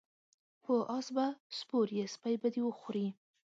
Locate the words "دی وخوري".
2.53-3.07